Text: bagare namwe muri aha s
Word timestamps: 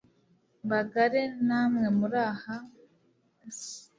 bagare 0.69 1.21
namwe 1.47 1.87
muri 1.99 2.17
aha 2.31 2.55
s 3.57 3.61